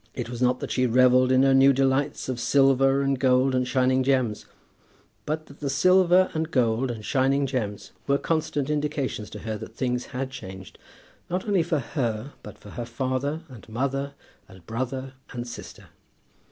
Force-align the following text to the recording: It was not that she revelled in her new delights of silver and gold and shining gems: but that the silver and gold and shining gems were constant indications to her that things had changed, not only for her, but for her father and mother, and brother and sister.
It 0.15 0.29
was 0.31 0.41
not 0.41 0.59
that 0.61 0.71
she 0.71 0.87
revelled 0.87 1.31
in 1.31 1.43
her 1.43 1.53
new 1.53 1.73
delights 1.73 2.27
of 2.27 2.39
silver 2.39 3.03
and 3.03 3.19
gold 3.19 3.53
and 3.53 3.67
shining 3.67 4.01
gems: 4.01 4.47
but 5.27 5.45
that 5.45 5.59
the 5.59 5.69
silver 5.69 6.31
and 6.33 6.49
gold 6.49 6.89
and 6.89 7.05
shining 7.05 7.45
gems 7.45 7.91
were 8.07 8.17
constant 8.17 8.71
indications 8.71 9.29
to 9.29 9.39
her 9.41 9.59
that 9.59 9.75
things 9.75 10.05
had 10.07 10.31
changed, 10.31 10.79
not 11.29 11.47
only 11.47 11.61
for 11.61 11.77
her, 11.77 12.33
but 12.41 12.57
for 12.57 12.71
her 12.71 12.85
father 12.85 13.41
and 13.47 13.69
mother, 13.69 14.13
and 14.47 14.65
brother 14.65 15.13
and 15.33 15.47
sister. 15.47 15.89